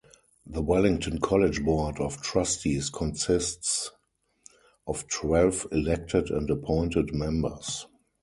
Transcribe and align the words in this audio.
The 0.47 0.63
Wellington 0.63 1.19
College 1.19 1.61
Board 1.63 1.99
of 1.99 2.23
Trustees 2.23 2.89
consists 2.89 3.91
of 4.87 5.07
twelve 5.07 5.67
elected 5.71 6.31
and 6.31 6.49
appointed 6.49 7.13
members. 7.13 7.85